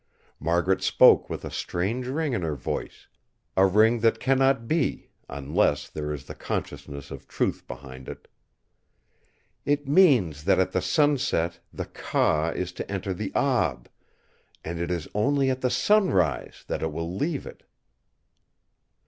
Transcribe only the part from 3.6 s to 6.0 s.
ring that cannot be, unless